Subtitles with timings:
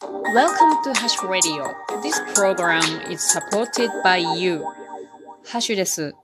[0.00, 1.74] Welcome to Hash Radio.
[2.02, 4.62] This program is supported by you.
[5.44, 6.14] ハッシュです。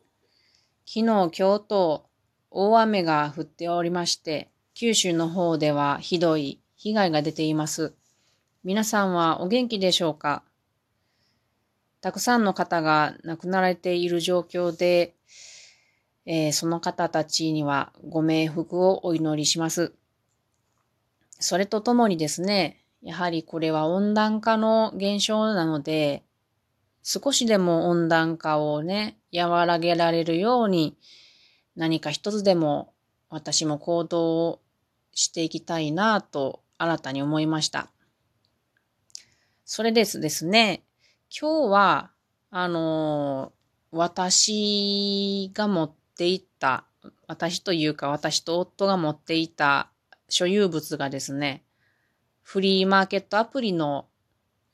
[0.86, 1.30] 昨日、今日
[1.66, 2.06] と
[2.52, 7.94] 大雨が降っておりまして、九州の方ではひどい被害が出ています。
[8.62, 10.44] 皆さんはお元気でしょうか？
[12.00, 15.14] たくさんの方が亡くなられている状況で、
[16.26, 19.92] えーその方たちにはご冥福をお祈りします。
[21.40, 26.24] それとともにですね、やはりこれは温暖化の現象なので、
[27.02, 30.96] 少しでも温暖化をね、和らげられるように、
[31.76, 32.92] 何か一つでも
[33.28, 34.60] 私も行動を
[35.12, 37.88] していきたいなと新たに思いました。
[39.64, 40.82] それですですね、
[41.30, 42.10] 今日は、
[42.50, 43.64] あのー
[43.96, 46.84] 私が持っていった、
[47.28, 49.88] 私というか私と夫が持っていた
[50.28, 51.62] 所有物がですね、
[52.44, 54.06] フリーマーケットアプリの、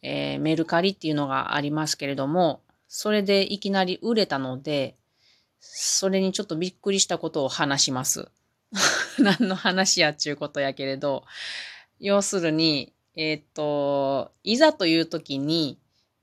[0.02, 4.96] えーメルカリっていうのがありますけれども、それでいきなり売れたので、
[5.60, 8.28] それにちょっとびっくりしたことを話します。
[9.18, 11.24] 何の話やっちゅうことやけれど、
[12.00, 15.78] 要するに、えーっと、いざという時に、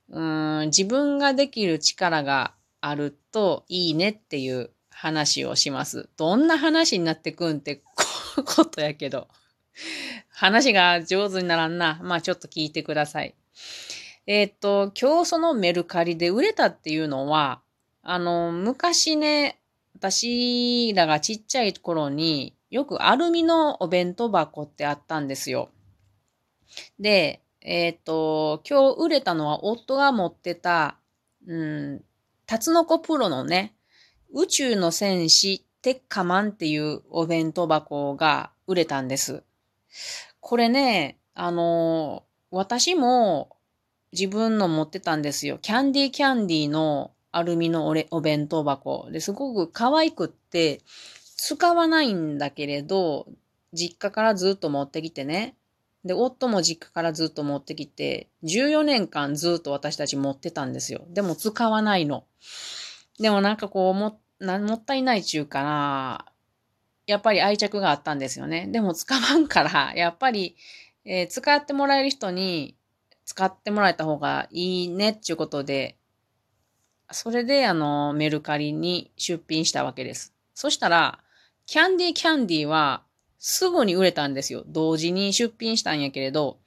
[0.10, 6.10] うーん、自分ができる力があるといいねっていう話をします。
[6.18, 7.78] どんな話になってくんって
[8.36, 9.28] こことやけど。
[10.30, 12.00] 話が上手にならんな。
[12.04, 13.36] まあちょっと聞いてください。
[14.26, 17.62] えーっと、今日そのメルカリで売れたっていうのは、
[18.02, 19.60] あの、昔ね、
[19.96, 25.70] 私らがちっちゃい頃によくアルミのお弁当箱ってあったんですよ。
[27.00, 30.98] で、えっ、と、今日売れたのは夫が持ってた、
[31.48, 32.04] うん、
[32.46, 33.74] タツノコプロのね、
[34.34, 39.44] 宇宙の戦士テッカマンっていうお弁当箱が売れたんです。
[40.40, 43.50] これね、あの、私も
[44.14, 45.60] 自分の持ってたんですよ。
[45.62, 49.10] キャンディーキャンディーのアルミのお弁当箱。
[49.12, 50.82] ですごく可愛くって
[51.36, 53.28] 使わないんだけれど
[53.74, 55.56] 実家からずっと持ってきてね。
[56.04, 61.06] で夫も実家からずっと持ってきて14年間ずっと私たち持ってたんですよ。
[61.10, 62.24] でも使わないの。
[63.20, 66.26] でもなんかこうももったいないちゅうかな。
[67.08, 70.56] やっぱり愛着があったんですよねでも使わんから やっぱり、
[71.06, 72.78] えー使ってもらえる人に
[73.26, 75.98] 使ってもらえた方がいいねっていうことで
[77.12, 80.34] それで、あの、メルカリに出品したわけです。
[80.54, 81.20] そしたら、
[81.66, 83.04] キャンディーキャンディーは、
[83.40, 84.64] すぐに売れたんですよ。
[84.68, 86.60] 同時に出品したんやけれど、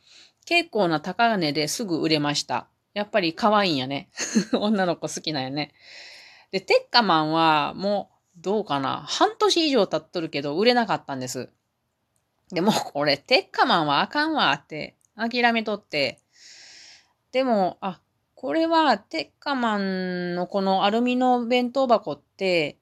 [0.47, 2.69] 結構な高値ですぐ売れました。
[2.95, 4.09] やっぱり可愛いんやね。
[4.55, 5.75] 女の子好きなんやね。
[6.53, 9.05] で、テッカマンは、もう、どうかな？
[9.07, 11.51] 半年以上経っとるけど、売れなかったんです。
[12.49, 16.21] でも、 これ、テッカマンはあかんわって、諦めとって。
[17.33, 18.01] でも、あ、
[18.35, 22.79] これは、テッカマンのこのアルミの弁当箱って、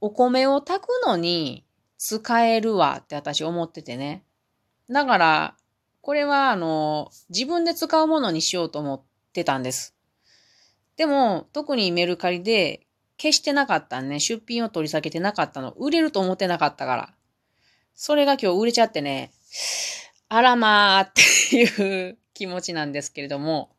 [0.00, 1.64] お米を炊くのに
[1.96, 4.24] 使えるわって私思っててね。
[4.90, 5.56] だから、
[6.00, 9.94] これは、あの、自分で使うものにしようと思ってたんです。
[10.96, 12.86] でも、特にメルカリで
[13.22, 14.18] 消してなかったんね。
[14.18, 15.70] 出品を取り下げてなかったの。
[15.78, 17.14] 売れると思ってなかったから。
[17.94, 19.32] それが今日売れちゃってね、
[20.28, 23.70] あらまーっていう気持ちなんですけれども、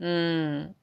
[0.00, 0.74] うん。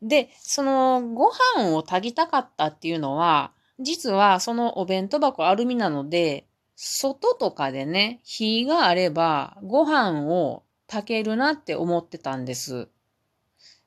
[0.00, 12.88] で、そのご飯を炊きたかったっていうのは、実はそのお弁当箱アルミなので、外とかでね、火があればご飯を炊けるなって思ってたんです。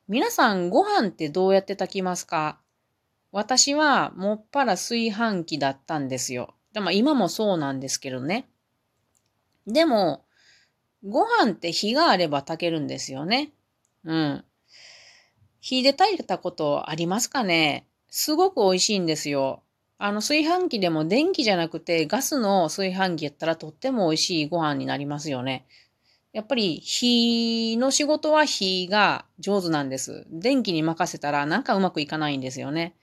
[0.06, 2.60] 皆さんご飯ってどうやって炊きますか？
[3.30, 6.54] 私はもっぱら炊飯器だったんですよ。
[6.72, 8.48] でも今もそうなんですけどね。
[9.66, 10.24] でも、
[11.04, 13.52] ご飯って火があれば炊けるんですよね。
[14.04, 14.44] うん。
[15.60, 19.62] 火で炊いたことありますかねすごく美味しいんですよ。
[19.98, 25.66] あの、炊飯器でも電気じゃなくてガスの炊飯器やったらとっても美味しいご飯になりますよね。
[26.32, 30.26] やっぱり火の仕事は火が上手なんです。
[30.30, 32.94] 電気に任せたらなんかうまくいかないんですよね。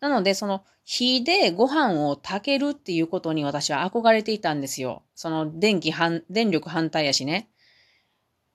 [0.00, 5.02] なので、その火でご飯を炊けるっていうことに私は憧れていたんですよ。
[5.14, 7.48] その電気反、電力反対やしね。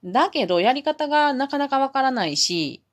[0.03, 2.83] だけど、やり方がなかなかわからないし、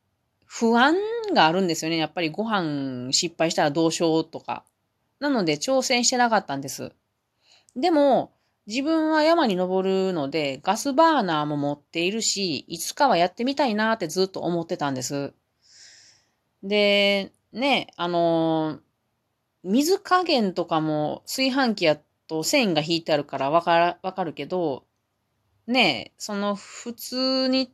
[0.45, 0.97] 不安
[1.35, 1.97] があるんですよね。
[1.97, 4.65] やっぱりご飯失敗したらどうしようとか。
[5.21, 6.93] なので、挑戦してなかったんです。
[7.75, 8.33] でも、
[8.67, 15.33] 自分は山に登るので、ガスバーナーも持っているし、いつかはやってみたいなってずっと思ってたんです。
[16.63, 18.81] で、ね、あの、
[19.65, 21.99] 水加減とかも炊飯器や
[22.29, 24.87] と線が引いてあるからわかわかるけど、
[25.67, 27.73] ね、その普通に、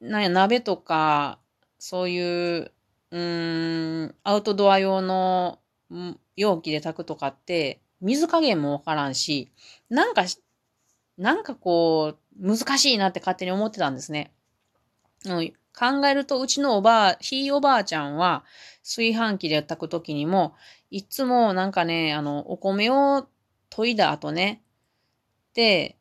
[0.00, 1.40] なや、鍋とか、
[1.78, 2.72] そういう、
[3.12, 5.60] うーん、アウトドア用の
[6.36, 9.52] 容器で炊くとかって、水加減もわからんし、
[9.90, 10.24] なんか、
[11.18, 14.32] なんかこう、難しいなって勝手に思ってたんですね。
[15.80, 18.44] 考えると、うちのおばあ、ひいおばあちゃんは、
[18.82, 20.54] 炊飯器で炊くときにも、
[20.90, 23.26] いつもなんかね、あの、お米を
[23.70, 24.62] 研いだ後ね、
[25.54, 25.96] で、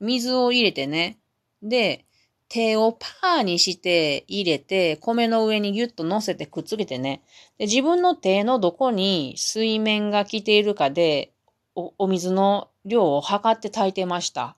[0.00, 1.18] 水を入れてね、
[1.62, 2.04] で、
[2.50, 7.22] 手をパーにして入れて、米の上にギュッと乗せてくっつけてね。
[7.56, 11.32] で自分の手のどこに水面が来ているかで
[11.74, 14.56] お、お水の量を測って炊いてました。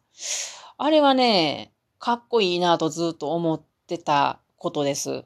[0.77, 5.25] あれはね、かっこいいなとずっと思ってたことです。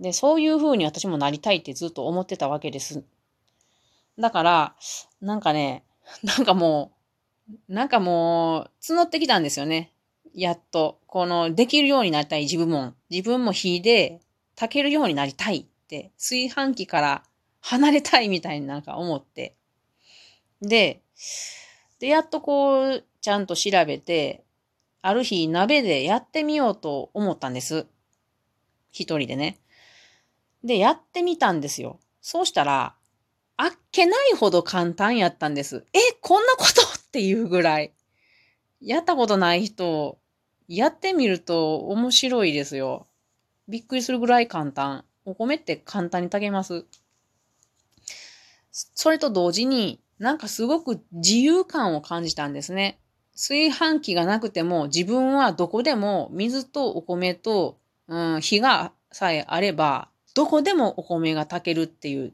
[0.00, 3.04] で、そういう風に私もなりたいってずっと思ってたわけです。
[4.18, 4.76] だから、
[5.20, 5.84] なんかね、
[6.24, 6.92] なんかも
[7.68, 9.92] う、なんかもう、募ってきたんですよね。
[10.34, 14.20] やっと、この、できるようになりたい自分も、自分も火で
[14.54, 17.22] 炊けるようになりたいって、炊飯器から
[17.60, 19.54] 離れたいみたいになんか思って。
[20.62, 21.02] で、
[21.98, 24.44] で、やっとこう、ちゃんと調べて、
[25.02, 27.86] ある日鍋でやってみようと思ったんです。
[29.02, 29.58] 一人でね。
[30.64, 32.00] で、やってみたんですよ。
[32.20, 32.94] そうしたら、
[33.56, 35.86] あっけないほど簡単やったんです。
[35.92, 36.82] え、こんなこと？
[36.82, 37.92] っていうぐらい。
[38.80, 40.18] やったことない人、
[40.68, 43.06] やってみると面白いですよ。
[43.68, 45.04] びっくりするぐらい簡単。
[45.24, 46.84] お米って簡単に炊けます。
[48.70, 52.98] それと同時に、なんかすごく自由感を感じたんですね。
[53.32, 62.32] 炊飯器がなくても自分はどこでも水とお米と、うん、火がさえあれば、どこでもお米が炊けるっていう、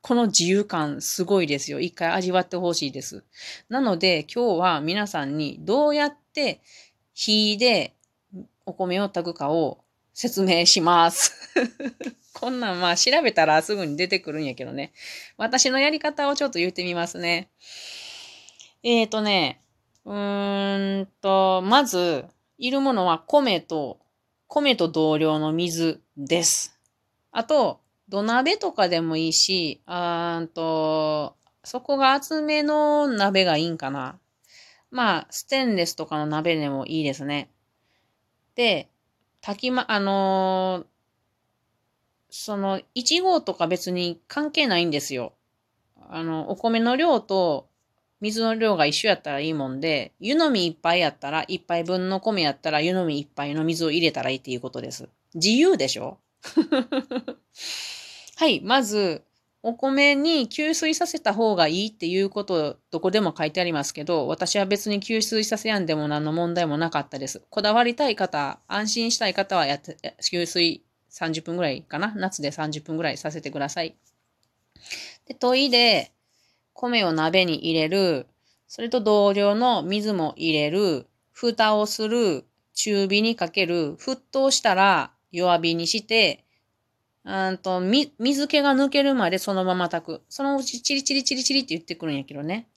[0.00, 1.80] この自由感すごいですよ。
[1.80, 3.24] 一回味わってほしいです。
[3.68, 6.60] なので今日は皆さんにどうやって
[7.14, 7.94] 火で
[8.64, 9.78] お米を炊くかを
[10.14, 11.34] 説明します。
[12.32, 14.92] こんなんまあ調べたらすぐに出てくるんやけどね。
[15.36, 17.50] 私のやり方をちょっと言ってみますね。
[18.84, 19.60] えーとね、
[20.04, 22.24] うーんと、まず、
[22.58, 24.00] いるものは米と、
[24.48, 26.78] 米と同量の水です。
[27.32, 34.18] あと、土鍋とかでもいいし、あーんと、そこが厚めの鍋がいいんかな。
[34.90, 37.50] まあ、ステンレスとかの鍋でもいいですね。
[38.54, 38.88] で、
[39.42, 40.86] 炊きま、あのー、
[42.30, 45.34] その、1号とか別に関係ないんですよ。
[46.08, 47.67] あの、お米の量と
[48.20, 55.08] 水の量が一緒やったらいいもんで、湯飲み一杯やったら、一杯分の米やったら湯飲み一杯の水を入れたらいいっていうことです。
[55.34, 56.18] 自由でしょ？
[58.36, 59.22] はい、まず、
[59.62, 67.42] お米に吸水させた方がいいっていうこと、どこでも書いてありますけど、私は別に吸水させやんでも何の問題もなかったです。
[67.50, 72.12] こだわりたい方、安心したい方はやって、吸水30分ぐらいかな？
[72.14, 73.96] 夏で30分ぐらいさせてください。
[75.26, 76.12] で、問いで、
[76.78, 78.26] 米を鍋に入れる、
[78.68, 82.44] それと同量の水も入れる、蓋をする、
[82.74, 86.44] 中火にかける、沸騰したら弱火にして、
[87.24, 90.22] うんと、み、水気が抜けるまでそのまま炊く。
[90.28, 92.68] そのうちチリチリチリチリって言ってくるんやけどね。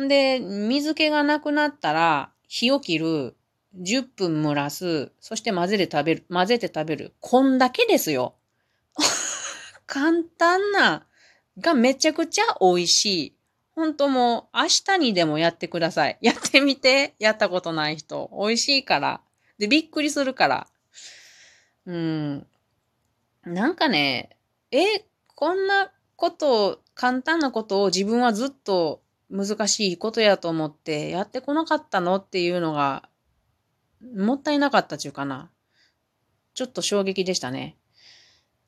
[0.00, 3.36] んで、水気がなくなったら、火を切る。
[3.80, 5.12] 10分蒸らす。
[5.20, 6.26] そして混ぜて食べる。
[6.30, 7.14] 混ぜて食べる。
[7.20, 8.34] こんだけですよ。
[9.86, 11.06] 簡単な、
[11.58, 13.36] がめちゃくちゃ美味しい。
[13.74, 16.18] ほんともう、明日にでもやってください。
[16.22, 17.14] やってみて。
[17.18, 18.30] やったことない人。
[18.32, 19.20] 美味しいから。
[19.58, 20.66] で、びっくりするから。
[21.86, 22.46] うん。
[23.44, 24.36] なんかね、
[24.70, 33.08] え、こんなこと、簡単なことを自分はずっと難しいことやと思ってやってこなかったのっていうのが、
[34.16, 35.50] もったいなかったちゅうかな。
[36.54, 37.76] ちょっと衝撃でしたね。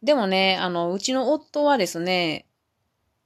[0.03, 2.46] でもね、あの、うちの夫はですね、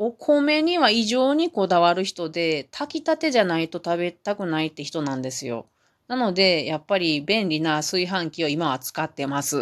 [0.02, 5.66] お米には異常にこだわる人で、炊きたてじゃないと食べたくないって人なんですよ。
[6.08, 9.60] なので、やっぱり便利な炊飯器を今は使ってます。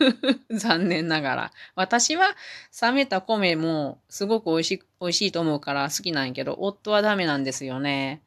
[0.52, 1.52] 残念ながら。
[1.74, 2.36] 私は
[2.82, 8.20] 冷めた米もすごく美味しい、美味しいと思うから好きなんやけど、夫はダメなんですよね。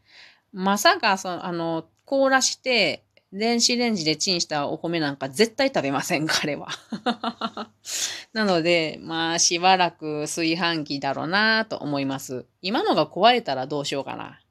[0.52, 3.04] まさか、その、あの、凍らして、
[3.34, 6.68] 電子レンジでチンしたお米なんか絶対食べません、彼は。
[8.34, 12.46] なので、まあ、しばらく炊飯器だろうなと思います。
[12.62, 14.42] 今のが壊れたらどうしようかな。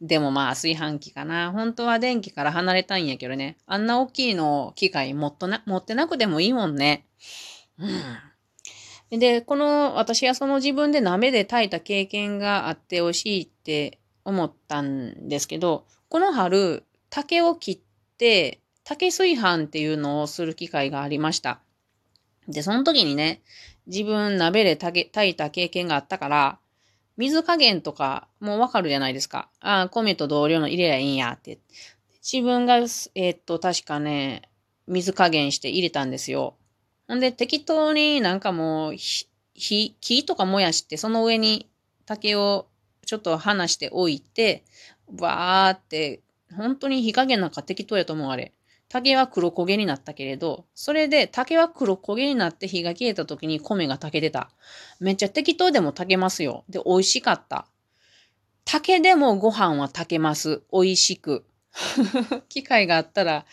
[0.00, 1.52] でもまあ炊飯器かな。
[1.52, 3.56] 本当は電気から離れたいんやけどね。
[3.66, 7.06] あんな大きいの機械持っとな、持ってなくてもいいもんね。
[9.10, 9.18] うん。
[9.18, 17.91] で、この、私はその自分で鍋で炊いた経験があって美味しいって思ったんですけど、この春、竹を切って、
[18.84, 21.60] 竹炊飯っていうのをする機会がありました。
[22.48, 23.42] で、その時にね、
[23.86, 26.58] 自分鍋で炊いた経験があったから、
[27.16, 29.48] 水加減とかもうわかるじゃないですか。
[29.60, 31.58] ああ、米と同量の入れりゃいいんやって。
[32.22, 34.42] 自分が、えー、っと、確かね、
[34.86, 36.56] 水加減して入れたんですよ
[37.08, 37.14] ほ。
[37.16, 39.28] んで、適当になんかもう、火、
[40.00, 41.68] 木とか燃やして、その上に
[42.06, 42.66] 竹を
[43.06, 44.64] ちょっと離しておいて、
[45.18, 46.20] わーって、
[46.56, 48.52] 本当に火加減なんか適当やと思う、あれ。
[48.88, 54.50] 竹は黒焦げになったけれど、それで竹は黒焦げになって火が消えた時に米が炊けてた。
[55.00, 56.64] めっちゃ適当でも炊けますよ。
[56.68, 57.66] で、美味しかった。
[58.64, 60.62] 竹でもご飯は炊けます。
[60.72, 61.46] 美味しく。
[62.50, 63.46] 機会があったら、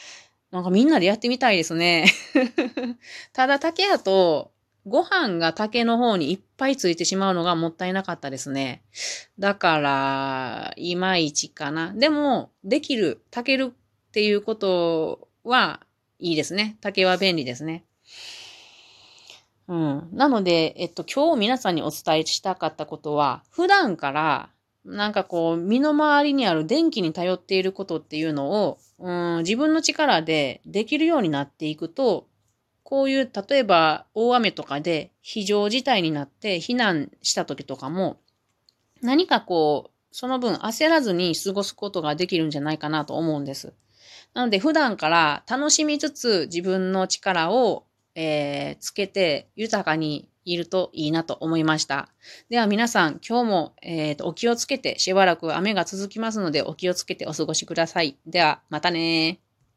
[0.51, 2.05] なんかみんなでやってみたいですね。
[3.33, 4.51] ただ竹やと、
[4.86, 8.81] ご飯が竹の方にいっぱいついてしまうのがもったいなかったですね。
[9.38, 11.93] だから、いまいちかな。
[11.93, 15.81] でも、できる、炊けるっていうことは
[16.19, 16.77] いいですね。
[16.81, 17.86] 竹は便利ですね。
[19.67, 20.09] うん。
[20.12, 24.50] なので、えっと、今日皆さんにお伝えしたかったことは、普段から、
[24.83, 32.27] なんかこう、身の回りにある電気に頼っていることっていうのを、うん、自分の力でできるようになっていくと、
[32.89, 38.17] こういう、例えば大雨とかで非常事態になって避難した時とかも、
[39.03, 43.74] 何かこう、その分焦らずに過ごすことができるんじゃないかなと思うんです。
[44.34, 52.10] なので普段から楽しみつつ自分の力を、えー、つけて豊かにいるといいなと思いました。
[52.50, 58.17] では皆さん、今日も、えーと、お気をつけてしばらく雨が続きますのでお気をつけてお過ごしください。
[58.25, 59.39] では、またね